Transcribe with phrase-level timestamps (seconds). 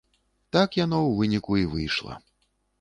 [0.57, 2.21] Так яно, у выніку, і выйшла.